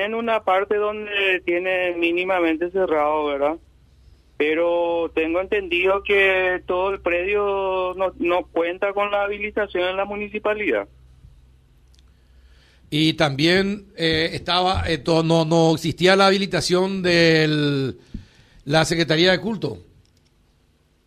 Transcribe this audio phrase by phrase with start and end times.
[0.00, 3.56] tienen una parte donde tienen mínimamente cerrado, ¿verdad?
[4.38, 10.06] Pero tengo entendido que todo el predio no, no cuenta con la habilitación en la
[10.06, 10.88] municipalidad.
[12.88, 17.92] Y también eh, estaba, eh, to- no, no existía la habilitación de
[18.64, 19.76] la Secretaría de Culto.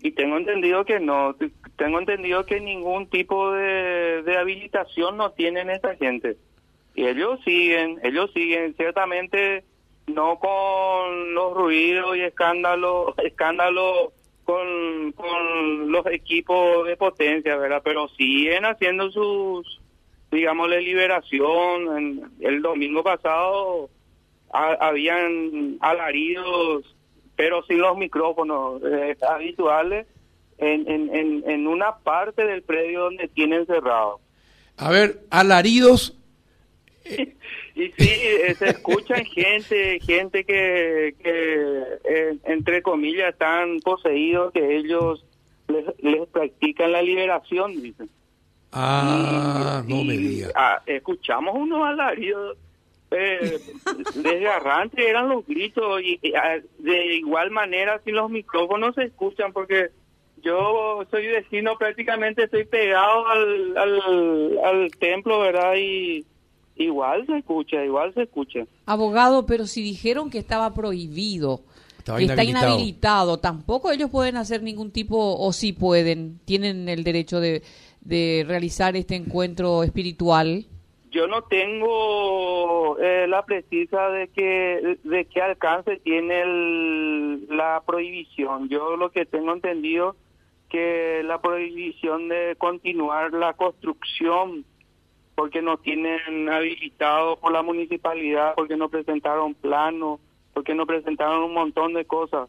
[0.00, 1.36] Y tengo entendido que no,
[1.76, 6.38] tengo entendido que ningún tipo de, de habilitación no tienen esta gente.
[6.98, 9.62] Y ellos siguen, ellos siguen, ciertamente
[10.08, 14.08] no con los ruidos y escándalos, escándalos
[14.42, 17.82] con, con los equipos de potencia, ¿verdad?
[17.84, 19.80] Pero siguen haciendo sus,
[20.32, 21.98] digamos, liberación.
[21.98, 23.90] En- el domingo pasado
[24.52, 26.96] ha- habían alaridos,
[27.36, 30.08] pero sin los micrófonos eh, habituales,
[30.56, 34.18] en, en, en una parte del predio donde tienen cerrado.
[34.76, 36.16] A ver, alaridos,
[37.74, 44.76] Y sí, eh, se escuchan gente, gente que, que eh, entre comillas, están poseídos, que
[44.78, 45.24] ellos
[45.68, 48.08] les, les practican la liberación, dicen.
[48.72, 50.48] ah, no Y- me y, diga.
[50.54, 52.56] ah, escuchamos unos alaridos
[53.10, 53.58] eh,
[54.16, 59.52] desgarrantes, eran los gritos, y, y, ah, de igual manera sin los micrófonos se escuchan,
[59.52, 59.88] porque
[60.42, 65.74] yo soy vecino, prácticamente estoy pegado al, al, al templo, ¿verdad?
[65.76, 66.24] Y
[66.78, 68.60] igual se escucha, igual se escucha.
[68.86, 71.60] Abogado, pero si dijeron que estaba prohibido,
[71.98, 72.68] Estaba que está inhabilitado.
[72.74, 77.62] inhabilitado, tampoco ellos pueden hacer ningún tipo, o sí pueden, tienen el derecho de,
[78.00, 80.64] de realizar este encuentro espiritual.
[81.10, 88.68] Yo no tengo eh, la precisa de que de qué alcance tiene el- la prohibición.
[88.68, 90.16] Yo lo que tengo entendido
[90.68, 94.66] que la prohibición de continuar la construcción
[95.38, 100.18] porque no tienen habilitado por la municipalidad, porque no presentaron plano,
[100.52, 102.48] porque no presentaron un montón de cosas.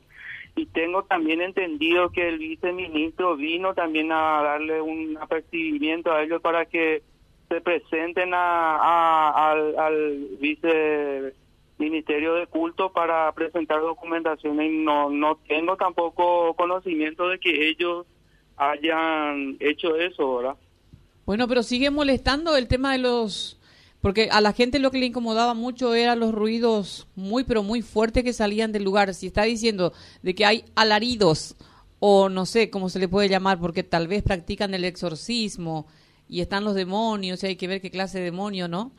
[0.55, 6.41] Y tengo también entendido que el viceministro vino también a darle un apercibimiento a ellos
[6.41, 7.03] para que
[7.47, 11.35] se presenten a, a- al, al vice
[11.77, 18.08] ministerio de culto para presentar documentación y no no tengo tampoco conocimiento de que ellos
[18.58, 20.55] hayan hecho eso, ¿verdad?
[21.29, 23.59] Bueno, pero sigue molestando el tema de los...
[24.01, 27.83] Porque a la gente lo que le incomodaba mucho eran los ruidos muy, pero muy
[27.83, 29.13] fuertes que salían del lugar.
[29.13, 31.55] Si está diciendo de que hay alaridos,
[31.99, 35.85] o no sé cómo se le puede llamar, porque tal vez practican el exorcismo
[36.27, 38.91] y están los demonios, y hay que ver qué clase de demonio, ¿no?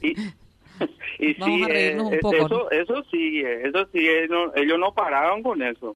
[0.00, 0.14] Y,
[1.18, 4.54] y Vamos sí, a reírnos un eh, poco, eso, eso sí, eso sí, ellos no,
[4.54, 5.94] ellos no pararon con eso.